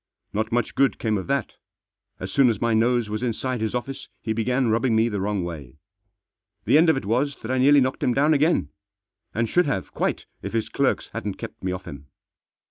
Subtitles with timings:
[0.33, 1.57] Not much good came of that
[2.19, 5.43] As soon as my nose was Inside his office he began rubbing me the Wrong
[5.43, 5.77] way.
[6.65, 8.63] The end of it was that I nearly knocked him Digitized by 232 tffiE JOSS.
[8.63, 9.35] down again.
[9.35, 12.07] And should have quite if his clerks hadn't kept me off him.